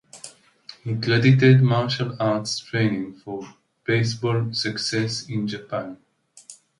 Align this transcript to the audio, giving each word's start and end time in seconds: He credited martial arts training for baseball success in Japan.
He 0.83 0.95
credited 0.95 1.61
martial 1.61 2.17
arts 2.19 2.57
training 2.57 3.17
for 3.19 3.47
baseball 3.85 4.51
success 4.51 5.29
in 5.29 5.47
Japan. 5.47 5.97